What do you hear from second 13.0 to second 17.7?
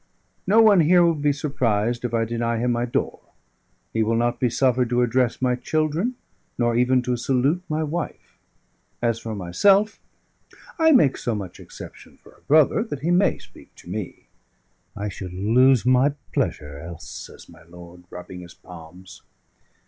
he may speak to me. I should lose my pleasure else," says my